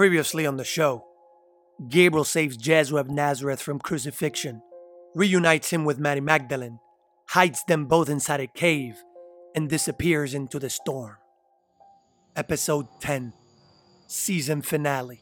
[0.00, 1.04] Previously on the show,
[1.90, 4.62] Gabriel saves Jesua of Nazareth from crucifixion,
[5.14, 6.78] reunites him with Mary Magdalene,
[7.28, 8.94] hides them both inside a cave,
[9.54, 11.18] and disappears into the storm.
[12.34, 13.34] Episode 10,
[14.06, 15.20] Season Finale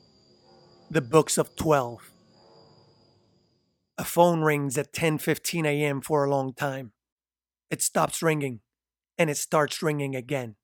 [0.92, 2.12] The Books of 12.
[3.98, 6.00] A phone rings at 10:15 a.m.
[6.00, 6.92] for a long time.
[7.68, 8.60] It stops ringing,
[9.18, 10.54] and it starts ringing again.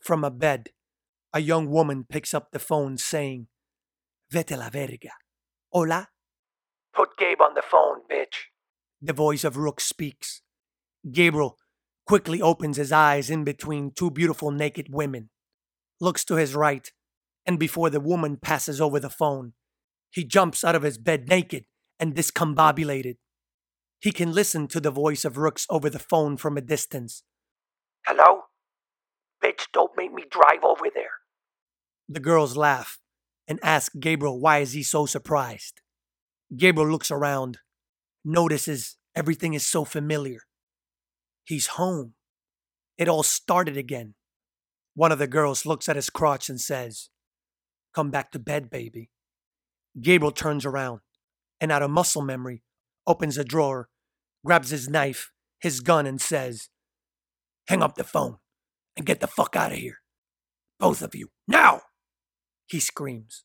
[0.00, 0.70] From a bed,
[1.34, 3.48] a young woman picks up the phone saying,
[4.30, 5.10] Vete la verga.
[5.72, 6.08] Hola?
[6.94, 8.46] Put Gabe on the phone, bitch.
[9.02, 10.42] The voice of Rook speaks.
[11.10, 11.58] Gabriel
[12.06, 15.30] quickly opens his eyes in between two beautiful naked women,
[16.00, 16.88] looks to his right,
[17.44, 19.54] and before the woman passes over the phone,
[20.10, 21.64] he jumps out of his bed naked
[21.98, 23.16] and discombobulated.
[23.98, 27.24] He can listen to the voice of Rooks over the phone from a distance.
[28.06, 28.42] Hello?
[29.42, 31.23] Bitch, don't make me drive over there.
[32.08, 32.98] The girls laugh
[33.48, 35.80] and ask Gabriel why is he so surprised.
[36.56, 37.58] Gabriel looks around,
[38.24, 40.40] notices everything is so familiar.
[41.44, 42.14] He's home.
[42.98, 44.14] It all started again.
[44.94, 47.08] One of the girls looks at his crotch and says,
[47.94, 49.10] Come back to bed, baby.
[50.00, 51.00] Gabriel turns around
[51.60, 52.62] and, out of muscle memory,
[53.06, 53.88] opens a drawer,
[54.44, 55.30] grabs his knife,
[55.60, 56.68] his gun, and says,
[57.68, 58.36] Hang up the phone
[58.96, 59.98] and get the fuck out of here.
[60.78, 61.82] Both of you, now!
[62.74, 63.44] He screams.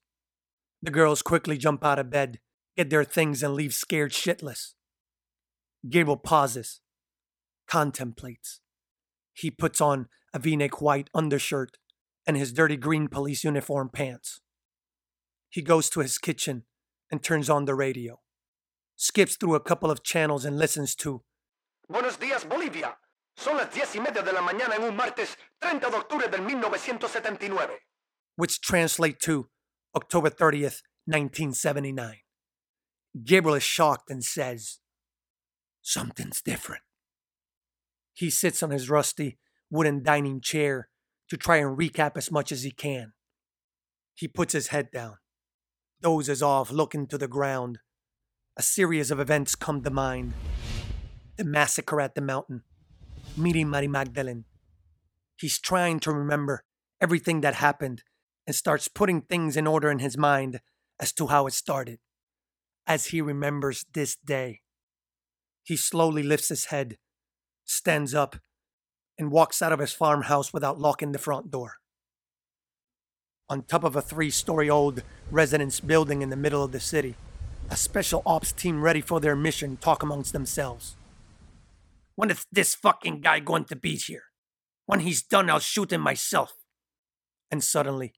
[0.81, 2.39] The girls quickly jump out of bed,
[2.75, 4.73] get their things, and leave scared shitless.
[5.87, 6.81] Gabriel pauses,
[7.67, 8.61] contemplates.
[9.31, 11.77] He puts on a v neck white undershirt
[12.25, 14.41] and his dirty green police uniform pants.
[15.47, 16.63] He goes to his kitchen
[17.11, 18.21] and turns on the radio,
[18.95, 21.21] skips through a couple of channels and listens to
[21.87, 22.97] Buenos días, Bolivia.
[23.37, 26.41] Son las diez y media de la mañana en un martes 30 de octubre del
[26.41, 27.88] 1979.
[28.39, 29.49] Which translate to
[29.93, 32.19] October 30th, 1979.
[33.25, 34.79] Gabriel is shocked and says,
[35.81, 36.83] Something's different.
[38.13, 39.39] He sits on his rusty
[39.69, 40.87] wooden dining chair
[41.29, 43.11] to try and recap as much as he can.
[44.15, 45.17] He puts his head down,
[46.01, 47.79] dozes off, looking to the ground.
[48.55, 50.33] A series of events come to mind
[51.35, 52.63] the massacre at the mountain,
[53.35, 54.45] meeting Mary Magdalene.
[55.35, 56.63] He's trying to remember
[57.01, 58.03] everything that happened
[58.49, 60.59] and starts putting things in order in his mind
[60.99, 61.99] as to how it started,
[62.87, 64.61] as he remembers this day.
[65.61, 66.97] He slowly lifts his head,
[67.63, 68.37] stands up,
[69.19, 71.75] and walks out of his farmhouse without locking the front door.
[73.49, 77.13] On top of a three story old residence building in the middle of the city,
[77.69, 80.95] a special ops team ready for their mission talk amongst themselves.
[82.15, 84.23] When is this fucking guy going to be here?
[84.87, 86.53] When he's done, I'll shoot him myself.
[87.51, 88.13] And suddenly,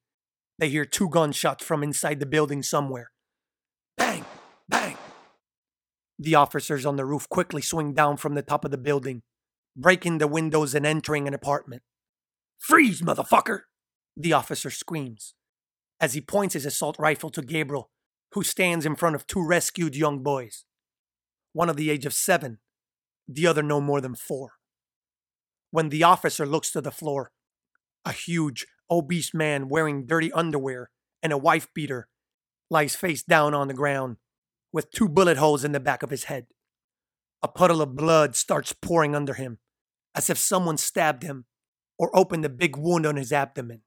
[0.61, 3.09] they hear two gunshots from inside the building somewhere.
[3.97, 4.23] Bang!
[4.69, 4.95] Bang!
[6.19, 9.23] The officers on the roof quickly swing down from the top of the building,
[9.75, 11.81] breaking the windows and entering an apartment.
[12.59, 13.61] Freeze, motherfucker!
[14.15, 15.33] The officer screams
[15.99, 17.89] as he points his assault rifle to Gabriel,
[18.33, 20.65] who stands in front of two rescued young boys.
[21.53, 22.59] One of the age of seven,
[23.27, 24.51] the other no more than four.
[25.71, 27.31] When the officer looks to the floor,
[28.05, 30.91] a huge, obese man wearing dirty underwear
[31.23, 32.09] and a wife beater
[32.69, 34.17] lies face down on the ground
[34.73, 36.47] with two bullet holes in the back of his head.
[37.41, 39.59] A puddle of blood starts pouring under him,
[40.13, 41.45] as if someone stabbed him
[41.97, 43.81] or opened a big wound on his abdomen.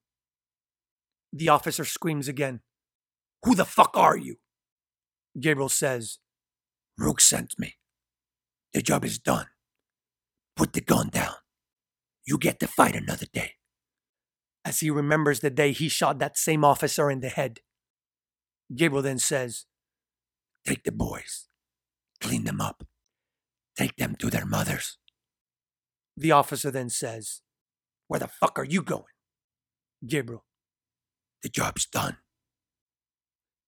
[1.32, 2.60] The officer screams again.
[3.44, 4.36] Who the fuck are you?
[5.38, 6.18] Gabriel says,
[6.96, 7.74] Rook sent me.
[8.72, 9.46] The job is done.
[10.56, 11.34] Put the gun down.
[12.26, 13.54] You get to fight another day.
[14.64, 17.60] As he remembers the day he shot that same officer in the head,
[18.74, 19.66] Gabriel then says,
[20.66, 21.48] Take the boys,
[22.20, 22.84] clean them up,
[23.76, 24.98] take them to their mothers.
[26.16, 27.42] The officer then says,
[28.08, 29.02] Where the fuck are you going?
[30.06, 30.44] Gabriel,
[31.42, 32.16] the job's done.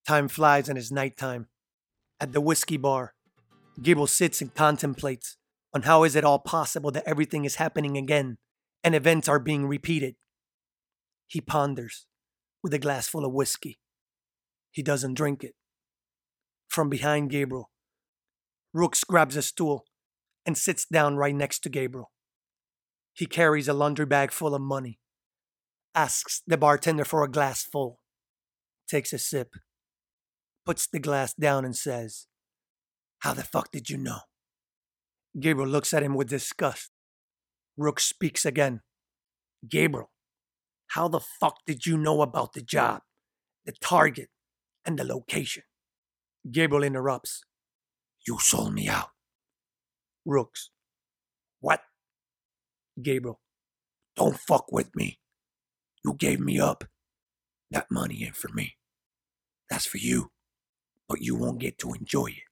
[0.06, 1.48] Time flies and it's nighttime.
[2.20, 3.14] At the whiskey bar,
[3.82, 5.36] Gabriel sits and contemplates
[5.74, 8.38] on how is it all possible that everything is happening again
[8.82, 10.14] and events are being repeated.
[11.26, 12.06] He ponders
[12.62, 13.78] with a glass full of whiskey.
[14.70, 15.54] He doesn't drink it.
[16.68, 17.70] From behind Gabriel,
[18.72, 19.86] Rooks grabs a stool
[20.44, 22.12] and sits down right next to Gabriel.
[23.14, 24.98] He carries a laundry bag full of money,
[25.94, 28.00] asks the bartender for a glass full,
[28.86, 29.54] takes a sip,
[30.66, 32.26] puts the glass down, and says,
[33.20, 34.18] How the fuck did you know?
[35.40, 36.90] Gabriel looks at him with disgust.
[37.78, 38.82] Rook speaks again.
[39.66, 40.10] Gabriel,
[40.88, 43.02] how the fuck did you know about the job?
[43.66, 44.28] the target,
[44.84, 45.64] and the location.
[46.50, 47.42] Gabriel interrupts.
[48.26, 49.10] You sold me out.
[50.24, 50.70] Rooks.
[51.60, 51.80] What?
[53.02, 53.40] Gabriel.
[54.14, 55.18] Don't fuck with me.
[56.04, 56.84] You gave me up.
[57.70, 58.76] That money ain't for me.
[59.68, 60.30] That's for you.
[61.08, 62.44] But you won't get to enjoy it.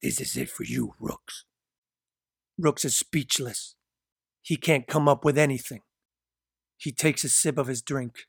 [0.00, 1.44] This is it for you, Rooks.
[2.56, 3.74] Rooks is speechless.
[4.42, 5.80] He can't come up with anything.
[6.76, 8.26] He takes a sip of his drink.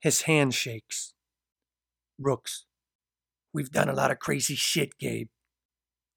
[0.00, 1.14] His hand shakes.
[2.18, 2.66] Rooks,
[3.52, 5.28] we've done a lot of crazy shit, Gabe.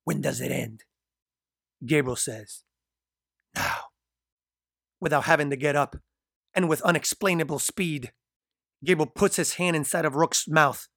[0.04, 0.84] When does it end?
[1.86, 2.64] Gabriel says,
[3.56, 3.76] Now.
[5.00, 5.98] Without having to get up,
[6.54, 8.12] and with unexplainable speed,
[8.84, 10.88] Gabriel puts his hand inside of Rook's mouth,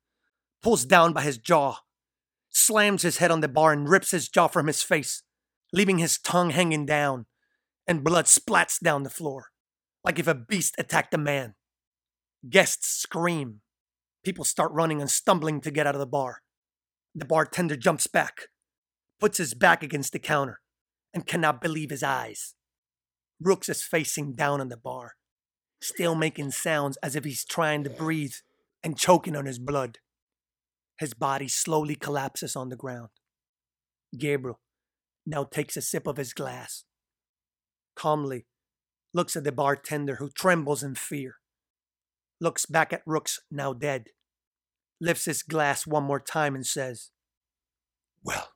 [0.62, 1.78] pulls down by his jaw,
[2.50, 5.22] slams his head on the bar, and rips his jaw from his face,
[5.72, 7.26] leaving his tongue hanging down,
[7.86, 9.46] and blood splats down the floor,
[10.06, 11.56] like if a beast attacked a man.
[12.49, 13.61] Guests scream.
[14.25, 16.43] People start running and stumbling to get out of the bar.
[17.12, 18.43] The bartender jumps back,
[19.19, 20.61] puts his back against the counter,
[21.12, 22.55] and cannot believe his eyes.
[23.41, 25.14] Rooks is facing down on the bar,
[25.81, 28.35] still making sounds as if he's trying to breathe
[28.85, 29.99] and choking on his blood.
[31.00, 33.08] His body slowly collapses on the ground.
[34.17, 34.61] Gabriel
[35.26, 36.85] now takes a sip of his glass.
[37.97, 38.47] Calmly
[39.16, 41.36] looks at the bartender who trembles in fear.
[42.38, 44.08] Looks back at Rooks, now dead.
[45.00, 47.10] Lifts his glass one more time and says,
[48.22, 48.50] Well,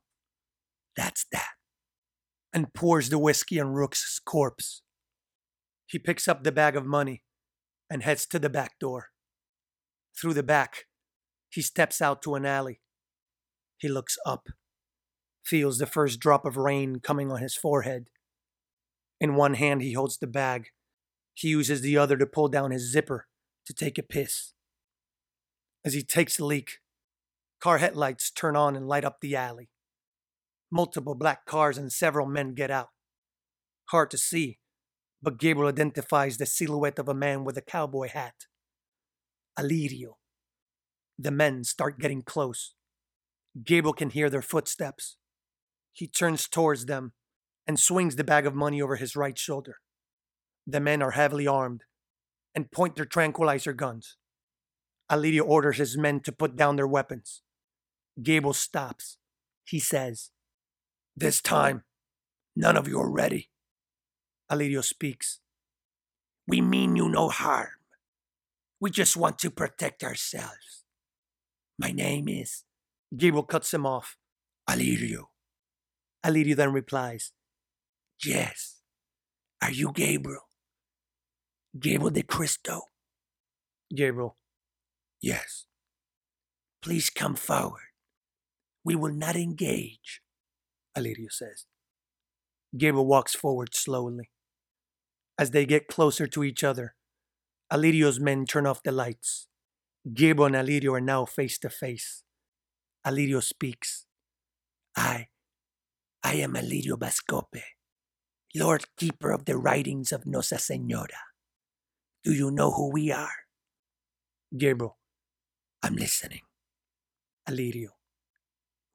[0.94, 1.48] that's that.
[2.52, 4.82] And pours the whiskey on Rook's corpse.
[5.86, 7.22] He picks up the bag of money
[7.88, 9.08] and heads to the back door.
[10.20, 10.84] Through the back,
[11.48, 12.82] he steps out to an alley.
[13.78, 14.48] He looks up,
[15.42, 18.10] feels the first drop of rain coming on his forehead.
[19.20, 20.68] In one hand, he holds the bag.
[21.34, 23.26] He uses the other to pull down his zipper
[23.66, 24.54] to take a piss.
[25.84, 26.78] As he takes a leak,
[27.60, 29.70] car headlights turn on and light up the alley.
[30.72, 32.88] Multiple black cars and several men get out.
[33.90, 34.58] Hard to see,
[35.22, 38.46] but Gabriel identifies the silhouette of a man with a cowboy hat.
[39.58, 40.14] Alirio.
[41.18, 42.74] The men start getting close.
[43.62, 45.16] Gabriel can hear their footsteps.
[45.92, 47.12] He turns towards them
[47.66, 49.76] and swings the bag of money over his right shoulder.
[50.66, 51.84] The men are heavily armed
[52.54, 54.16] and point their tranquilizer guns.
[55.10, 57.42] Alirio orders his men to put down their weapons.
[58.22, 59.18] Gabriel stops.
[59.64, 60.30] He says,
[61.16, 61.84] This time,
[62.54, 63.50] none of you are ready.
[64.50, 65.40] Alirio speaks.
[66.46, 67.68] We mean you no harm.
[68.80, 70.84] We just want to protect ourselves.
[71.78, 72.64] My name is.
[73.16, 74.16] Gabriel cuts him off.
[74.68, 75.26] Alirio.
[76.24, 77.32] Alirio then replies,
[78.24, 78.76] Yes.
[79.62, 80.48] Are you Gabriel?
[81.78, 82.82] Gabriel de Cristo.
[83.94, 84.36] Gabriel.
[85.20, 85.66] Yes.
[86.82, 87.90] Please come forward.
[88.84, 90.22] We will not engage,
[90.96, 91.66] Alirio says.
[92.76, 94.30] Gabriel walks forward slowly.
[95.38, 96.94] As they get closer to each other,
[97.72, 99.46] Alirio's men turn off the lights.
[100.12, 102.22] Gabriel and Alirio are now face to face.
[103.06, 104.06] Alirio speaks.
[104.96, 105.28] I,
[106.22, 107.62] I am Alirio Bascope,
[108.56, 111.22] Lord Keeper of the writings of Nossa Senora.
[112.24, 113.46] Do you know who we are?
[114.56, 114.98] Gabriel,
[115.82, 116.42] I'm listening.
[117.48, 117.90] Alirio,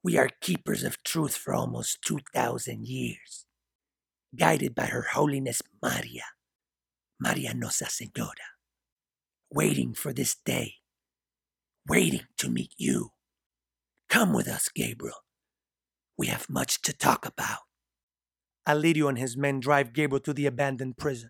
[0.04, 3.46] we are keepers of truth for almost 2,000 years,
[4.36, 6.26] guided by Her Holiness Maria,
[7.20, 8.56] Maria Nossa Senora,
[9.52, 10.76] waiting for this day,
[11.88, 13.12] waiting to meet you.
[14.10, 15.24] Come with us, Gabriel.
[16.18, 17.65] We have much to talk about.
[18.68, 21.30] Alirio and his men drive Gabriel to the abandoned prison,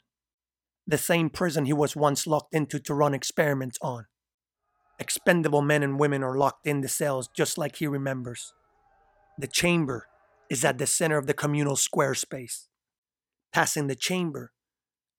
[0.88, 4.06] the same prison he was once locked into to run experiments on.
[5.00, 8.54] Expendable men and women are locked in the cells just like he remembers.
[9.38, 10.08] The chamber
[10.50, 12.70] is at the center of the communal square space.
[13.52, 14.54] Passing the chamber,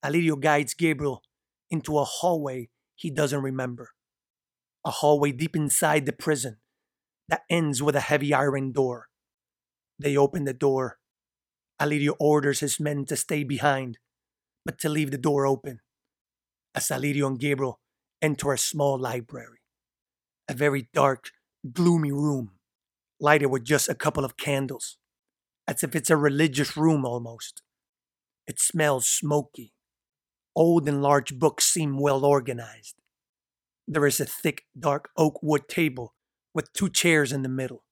[0.05, 1.23] Alirio guides Gabriel
[1.71, 3.91] into a hallway he doesn't remember.
[4.85, 6.59] A hallway deep inside the prison
[7.29, 9.09] that ends with a heavy iron door.
[9.99, 10.99] They open the door.
[11.80, 13.99] Alirio orders his men to stay behind,
[14.64, 15.80] but to leave the door open.
[16.75, 17.80] As Alirio and Gabriel
[18.23, 19.61] enter a small library,
[20.49, 21.30] a very dark,
[21.73, 22.52] gloomy room,
[23.21, 24.99] lighted with just a couple of candles,
[25.68, 27.62] as if it's a religious room almost.
[28.47, 29.73] It smells smoky.
[30.54, 32.95] Old and large books seem well organized.
[33.87, 36.14] There is a thick, dark oak wood table
[36.54, 37.85] with two chairs in the middle.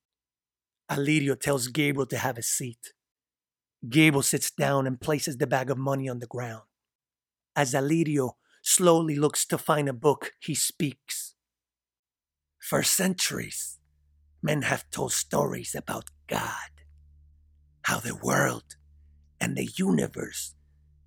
[0.90, 2.92] Alirio tells Gabriel to have a seat.
[3.88, 6.62] Gabriel sits down and places the bag of money on the ground.
[7.54, 11.34] As Alirio slowly looks to find a book, he speaks.
[12.58, 13.78] For centuries,
[14.42, 16.70] men have told stories about God,
[17.82, 18.76] how the world
[19.40, 20.54] and the universe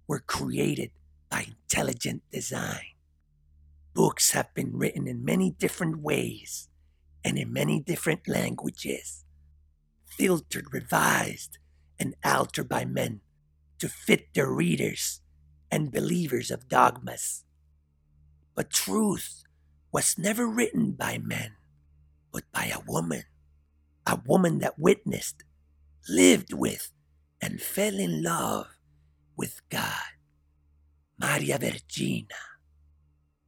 [0.07, 0.91] were created
[1.29, 2.93] by intelligent design.
[3.93, 6.69] Books have been written in many different ways
[7.23, 9.25] and in many different languages,
[10.05, 11.57] filtered, revised,
[11.99, 13.21] and altered by men
[13.79, 15.21] to fit their readers
[15.71, 17.43] and believers of dogmas.
[18.55, 19.43] But truth
[19.91, 21.53] was never written by men,
[22.31, 23.23] but by a woman,
[24.05, 25.43] a woman that witnessed,
[26.09, 26.91] lived with,
[27.41, 28.67] and fell in love
[29.35, 30.17] with God.
[31.19, 32.27] Maria Vergina.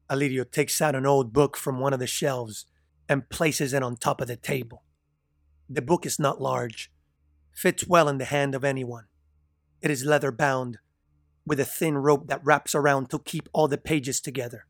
[0.09, 2.65] Alirio takes out an old book from one of the shelves
[3.07, 4.83] and places it on top of the table.
[5.69, 6.91] The book is not large,
[7.59, 9.03] fits well in the hand of anyone.
[9.81, 10.77] It is leather bound,
[11.45, 14.65] with a thin rope that wraps around to keep all the pages together.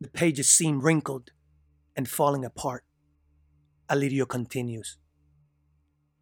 [0.00, 1.30] The pages seem wrinkled
[1.94, 2.82] and falling apart.
[3.88, 4.96] Alirio continues.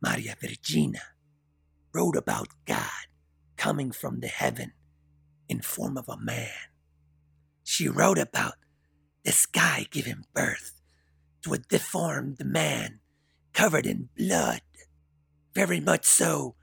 [0.03, 1.01] Maria Vergina
[1.95, 3.07] wrote about God
[3.57, 4.73] coming from the heaven
[5.49, 6.69] in form of a man.
[7.65, 8.57] She wrote about
[9.25, 10.83] the sky giving birth
[11.43, 13.01] to a deformed man
[13.55, 14.61] covered in blood,
[15.59, 16.55] very much so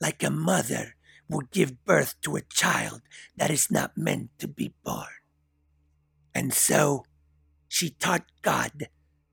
[0.00, 0.94] like a mother
[1.28, 3.02] would give birth to a child
[3.36, 5.18] that is not meant to be born.
[6.36, 7.02] And so
[7.66, 8.86] she taught God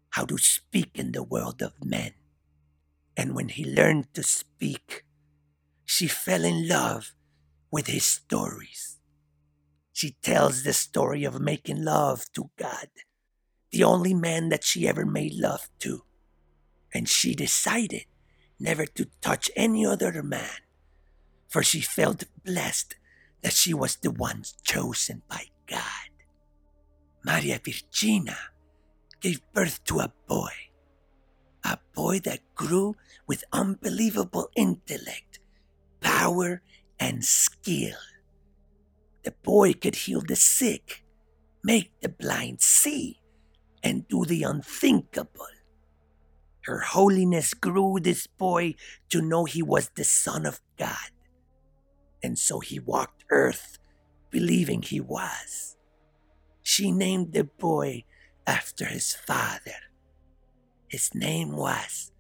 [0.09, 2.13] how to speak in the world of men.
[3.15, 5.05] And when he learned to speak,
[5.85, 7.13] she fell in love
[7.69, 8.97] with his stories.
[9.93, 12.89] She tells the story of making love to God,
[13.69, 16.01] the only man that she ever made love to.
[16.91, 18.05] And she decided
[18.59, 20.63] never to touch any other man,
[21.47, 22.95] for she felt blessed
[23.41, 26.09] that she was the one chosen by God.
[27.23, 28.37] Maria Vergina
[29.19, 30.51] gave birth to a boy,
[31.63, 32.95] a boy that grew
[33.27, 35.39] with unbelievable intellect,
[36.01, 36.61] power,
[36.99, 37.97] and skill.
[39.23, 41.03] The boy could heal the sick,
[41.63, 43.19] make the blind see,
[43.81, 45.54] and do the unthinkable.
[46.65, 48.75] Her holiness grew this boy
[49.09, 51.11] to know he was the Son of God.
[52.23, 53.77] And so he walked earth
[54.31, 55.77] believing he was.
[56.63, 58.03] She named the boy
[58.47, 59.79] after his father.
[60.87, 62.11] His name was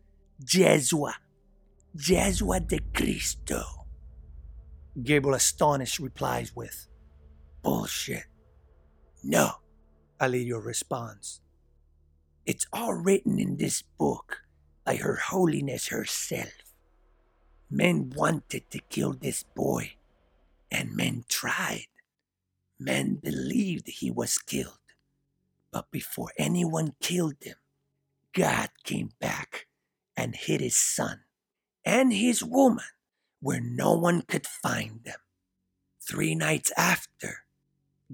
[0.43, 1.13] Jesua,
[1.95, 3.63] Jesua de Cristo.
[5.01, 6.87] Gabriel, astonished, replies with,
[7.63, 8.25] Bullshit.
[9.23, 9.49] No,
[10.21, 11.41] Alirio responds.
[12.45, 14.43] It's all written in this book
[14.85, 16.53] by Her Holiness herself.
[17.71, 19.93] Men wanted to kill this boy,
[20.71, 21.87] and men tried.
[22.79, 24.77] Men believed he was killed.
[25.71, 27.57] But before anyone killed him,
[28.33, 29.67] God came back
[30.15, 31.21] and hid his son
[31.85, 32.85] and his woman
[33.39, 35.19] where no one could find them.
[36.01, 37.45] Three nights after,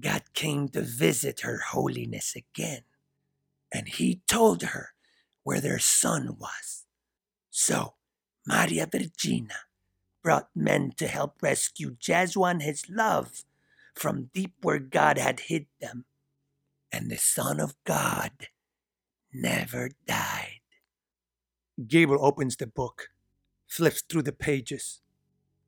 [0.00, 2.82] God came to visit Her Holiness again,
[3.72, 4.90] and He told her
[5.42, 6.84] where their son was.
[7.50, 7.94] So,
[8.46, 9.66] Maria Vergina
[10.22, 13.44] brought men to help rescue Jesua and his love
[13.94, 16.04] from deep where God had hid them.
[16.92, 18.48] And the Son of God
[19.32, 20.60] never died.
[21.86, 23.08] Gabriel opens the book,
[23.66, 25.00] flips through the pages,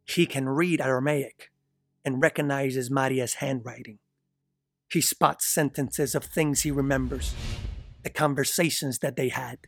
[0.04, 1.50] he can read Aramaic
[2.04, 3.98] and recognizes Maria's handwriting.
[4.90, 7.34] He spots sentences of things he remembers,
[8.04, 9.58] the conversations that they had.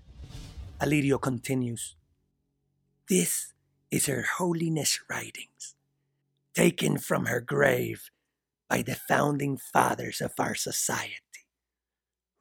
[0.81, 1.97] Alirio continues
[3.09, 3.55] This
[3.91, 5.75] is Her Holiness writings,
[6.55, 8.11] taken from her grave
[8.69, 11.21] by the founding fathers of our society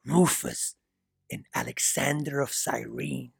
[0.06, 0.76] Rufus
[1.32, 3.32] and Alexander of Cyrene,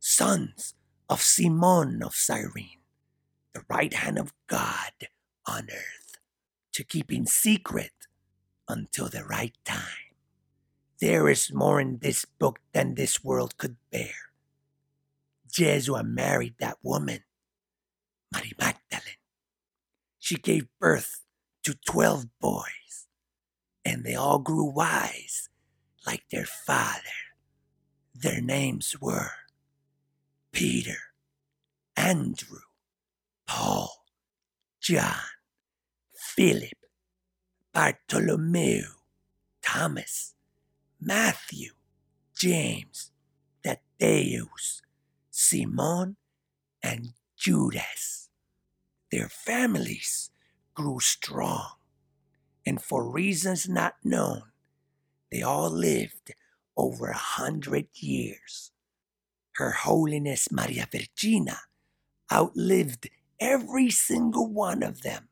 [0.00, 0.74] sons
[1.08, 2.80] of Simon of Cyrene
[3.54, 4.92] the right hand of God
[5.46, 6.18] on earth,
[6.72, 7.92] to keep in secret
[8.68, 10.09] until the right time.
[11.00, 14.12] There is more in this book than this world could bear.
[15.50, 17.24] Jesua married that woman,
[18.30, 19.16] Mary Magdalene.
[20.18, 21.24] She gave birth
[21.64, 23.06] to twelve boys,
[23.84, 25.48] and they all grew wise
[26.06, 27.00] like their father.
[28.14, 29.30] Their names were
[30.52, 30.98] Peter,
[31.96, 32.60] Andrew,
[33.46, 34.04] Paul,
[34.80, 35.16] John,
[36.14, 36.78] Philip,
[37.72, 38.82] Bartholomew,
[39.62, 40.34] Thomas,
[41.00, 41.72] Matthew,
[42.36, 43.10] James,
[43.64, 44.82] Thaddeus,
[45.30, 46.16] Simon,
[46.82, 48.28] and Judas.
[49.10, 50.30] Their families
[50.74, 51.72] grew strong,
[52.66, 54.42] and for reasons not known,
[55.32, 56.34] they all lived
[56.76, 58.70] over a hundred years.
[59.52, 61.58] Her Holiness Maria Virgina
[62.32, 63.08] outlived
[63.40, 65.28] every single one of them,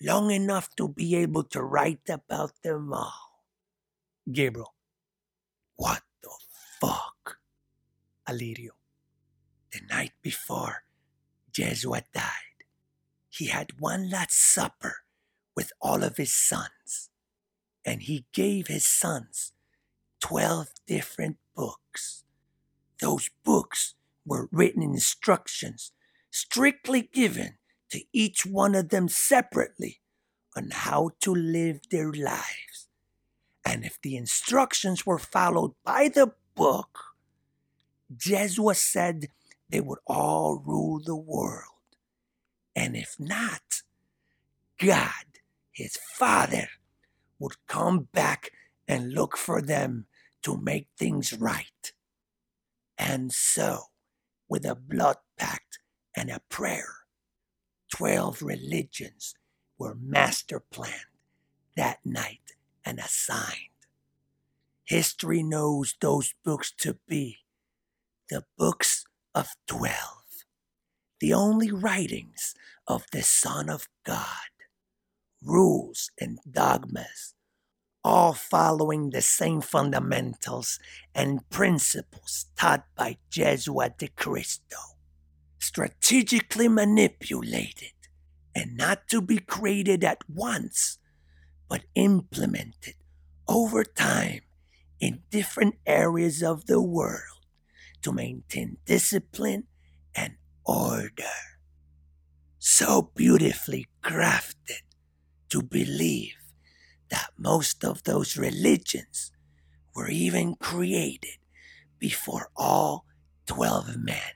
[0.00, 3.42] long enough to be able to write about them all.
[4.30, 4.73] Gabriel,
[5.76, 6.30] what the
[6.80, 7.38] fuck?
[8.28, 8.70] Alirio,
[9.72, 10.84] the night before
[11.52, 12.64] Jesua died,
[13.28, 14.98] he had one last supper
[15.54, 17.10] with all of his sons,
[17.84, 19.52] and he gave his sons
[20.20, 22.24] 12 different books.
[23.00, 25.92] Those books were written instructions
[26.30, 27.58] strictly given
[27.90, 30.00] to each one of them separately
[30.56, 32.83] on how to live their lives.
[33.64, 36.98] And if the instructions were followed by the book,
[38.14, 39.28] Jesua said
[39.68, 41.70] they would all rule the world.
[42.76, 43.82] And if not,
[44.78, 45.24] God,
[45.72, 46.68] his Father,
[47.38, 48.50] would come back
[48.86, 50.06] and look for them
[50.42, 51.92] to make things right.
[52.98, 53.84] And so,
[54.48, 55.78] with a blood pact
[56.16, 56.94] and a prayer,
[57.94, 59.34] 12 religions
[59.78, 60.94] were master planned
[61.76, 63.70] that night and assigned.
[64.84, 67.38] History knows those books to be
[68.28, 69.94] the books of 12,
[71.20, 72.54] the only writings
[72.86, 74.50] of the Son of God,
[75.42, 77.34] rules and dogmas
[78.04, 80.78] all following the same fundamentals
[81.14, 84.76] and principles taught by Jesua de Cristo,
[85.58, 87.92] strategically manipulated
[88.54, 90.98] and not to be created at once,
[91.68, 92.94] but implemented
[93.48, 94.40] over time
[95.00, 97.46] in different areas of the world
[98.02, 99.64] to maintain discipline
[100.14, 101.38] and order.
[102.58, 104.82] So beautifully crafted
[105.50, 106.36] to believe
[107.10, 109.30] that most of those religions
[109.94, 111.38] were even created
[111.98, 113.04] before all
[113.46, 114.32] 12 men.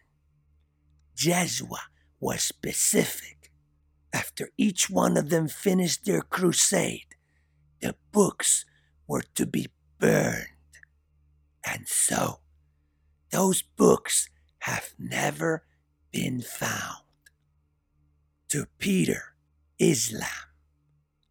[1.17, 1.81] Jesua
[2.21, 3.51] was specific.
[4.12, 7.08] After each one of them finished their crusade,
[7.81, 8.64] the books
[9.07, 10.47] were to be burned.
[11.64, 12.41] And so,
[13.31, 14.29] those books
[14.61, 15.64] have never
[16.11, 17.05] been found.
[18.49, 19.35] To Peter,
[19.79, 20.49] Islam.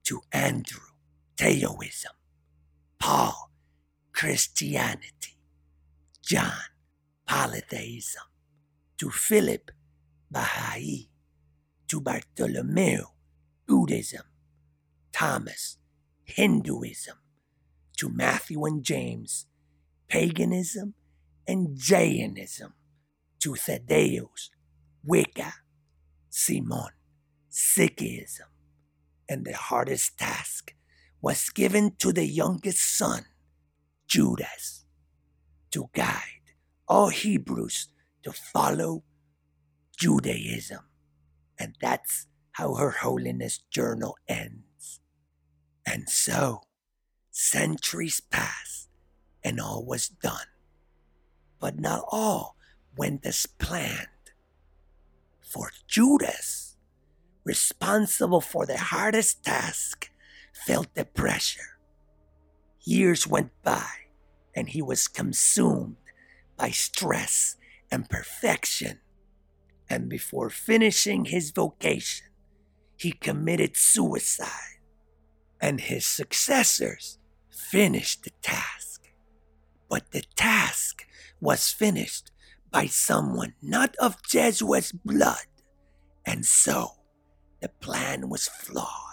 [0.05, 0.87] To Andrew,
[1.35, 2.13] Taoism,
[2.97, 3.51] Paul,
[4.13, 5.37] Christianity,
[6.21, 6.69] John,
[7.25, 8.23] polytheism,
[8.97, 9.69] to Philip,
[10.31, 11.09] Baha'i,
[11.89, 13.03] to Bartholomew,
[13.67, 14.23] Buddhism,
[15.11, 15.76] Thomas,
[16.27, 17.17] Hinduism,
[17.97, 19.47] to Matthew and James,
[20.07, 20.93] paganism
[21.47, 22.73] and Jainism,
[23.39, 24.51] to Thaddeus,
[25.03, 25.53] Wicca,
[26.29, 26.89] Simon,
[27.49, 28.51] Sikhism,
[29.29, 30.73] and the hardest task
[31.21, 33.25] was given to the youngest son,
[34.07, 34.85] Judas,
[35.71, 36.21] to guide
[36.87, 37.87] all Hebrews
[38.23, 39.03] to follow
[39.97, 40.81] Judaism.
[41.59, 44.66] And that's how Her Holiness Journal ends.
[45.87, 46.63] And so,
[47.31, 48.89] centuries passed
[49.41, 50.47] and all was done.
[51.61, 52.57] But not all
[52.97, 54.07] went as planned.
[55.41, 56.75] For Judas,
[57.45, 60.11] responsible for the hardest task,
[60.65, 61.79] felt the pressure.
[62.81, 63.89] Years went by,
[64.53, 65.95] and he was consumed
[66.57, 67.55] by stress
[67.89, 68.99] and perfection.
[69.89, 72.27] And before finishing his vocation,
[72.97, 74.76] he committed suicide.
[75.59, 77.17] And his successors
[77.49, 79.09] finished the task.
[79.89, 81.05] But the task
[81.41, 82.31] was finished
[82.71, 85.47] by someone not of Jesua's blood.
[86.25, 86.91] And so
[87.61, 89.07] the plan was flawed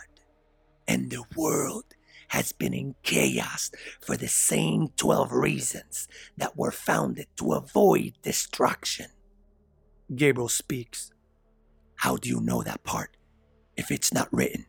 [0.87, 1.85] and the world
[2.29, 9.07] has been in chaos for the same 12 reasons that were founded to avoid destruction.
[10.15, 11.13] Gabriel speaks.
[11.97, 13.17] How do you know that part
[13.77, 14.67] if it's not written?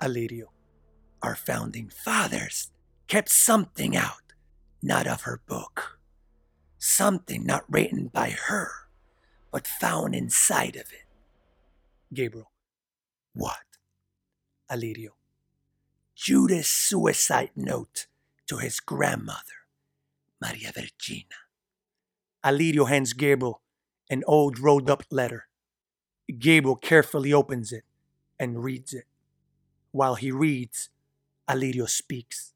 [0.00, 0.46] Alirio.
[1.22, 2.70] Our founding fathers
[3.06, 4.32] kept something out,
[4.82, 5.98] not of her book.
[6.78, 8.70] Something not written by her,
[9.52, 11.06] but found inside of it.
[12.12, 12.50] Gabriel.
[13.34, 13.62] What?
[14.70, 15.10] Alirio.
[16.16, 18.06] Judas' suicide note
[18.48, 19.66] to his grandmother,
[20.40, 21.38] Maria Virgina.
[22.44, 23.62] Alirio hands Gabriel
[24.10, 25.46] an old rolled up letter.
[26.38, 27.84] Gabriel carefully opens it
[28.38, 29.04] and reads it.
[29.90, 30.90] While he reads,
[31.48, 32.52] Alirio speaks.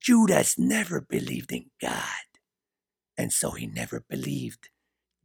[0.00, 2.26] Judas never believed in God,
[3.18, 4.70] and so he never believed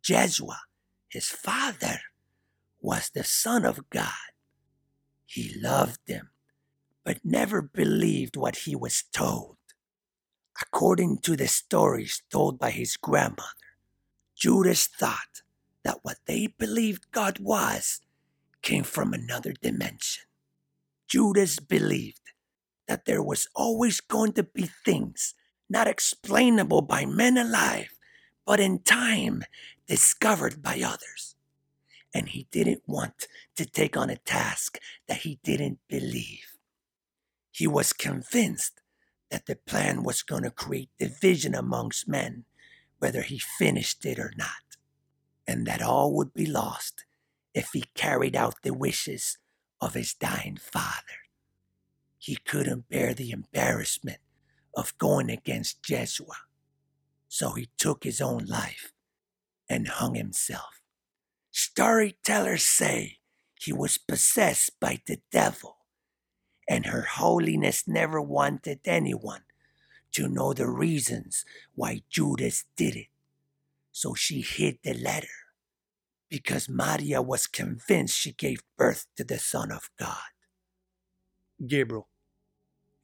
[0.04, 0.58] Jesua,
[1.08, 2.00] his father,
[2.82, 4.32] was the Son of God.
[5.26, 6.30] He loved him,
[7.04, 9.58] but never believed what he was told.
[10.62, 13.50] According to the stories told by his grandmother,
[14.36, 15.42] Judas thought
[15.84, 18.02] that what they believed God was
[18.62, 20.26] came from another dimension.
[21.08, 22.25] Judas believed
[22.88, 25.34] that there was always going to be things
[25.70, 27.90] not explainable by men alive,
[28.46, 29.44] but in time
[29.88, 31.36] discovered by others.
[32.14, 36.58] And he didn't want to take on a task that he didn't believe.
[37.52, 38.82] He was convinced
[39.32, 42.46] that the plan was going to create division amongst men,
[43.00, 44.78] whether he finished it or not,
[45.48, 47.06] and that all would be lost
[47.54, 49.38] if he carried out the wishes
[49.82, 51.25] of his dying father.
[52.26, 54.18] He couldn't bear the embarrassment
[54.76, 56.34] of going against Jesua,
[57.28, 58.92] so he took his own life
[59.70, 60.82] and hung himself.
[61.52, 63.20] Storytellers say
[63.54, 65.86] he was possessed by the devil,
[66.68, 69.44] and Her Holiness never wanted anyone
[70.14, 73.10] to know the reasons why Judas did it,
[73.92, 75.28] so she hid the letter
[76.28, 80.34] because Maria was convinced she gave birth to the Son of God.
[81.68, 82.10] Gabriel,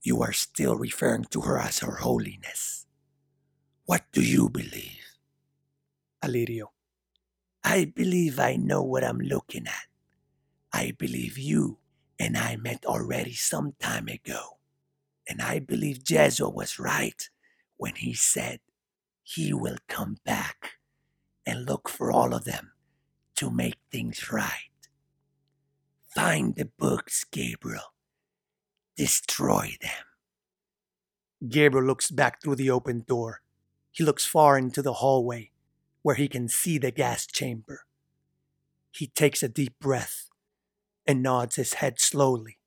[0.03, 2.85] you are still referring to her as Her Holiness.
[3.85, 5.17] What do you believe?
[6.23, 6.67] Alirio,
[7.63, 9.87] I believe I know what I'm looking at.
[10.73, 11.77] I believe you
[12.19, 14.57] and I met already some time ago.
[15.27, 17.29] And I believe Jesua was right
[17.77, 18.59] when he said
[19.23, 20.73] he will come back
[21.45, 22.73] and look for all of them
[23.35, 24.69] to make things right.
[26.15, 27.90] Find the books, Gabriel.
[28.97, 30.05] Destroy them.
[31.49, 33.41] Gabriel looks back through the open door.
[33.91, 35.51] He looks far into the hallway
[36.01, 37.85] where he can see the gas chamber.
[38.91, 40.29] He takes a deep breath
[41.07, 42.57] and nods his head slowly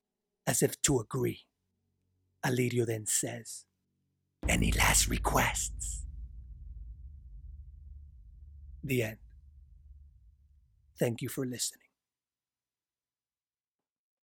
[0.47, 1.41] as if to agree.
[2.45, 3.65] Alirio then says,
[4.49, 6.05] Any last requests?
[8.83, 9.17] The end.
[10.99, 11.84] Thank you for listening.